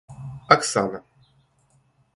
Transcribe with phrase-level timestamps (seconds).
[0.53, 1.01] Оксана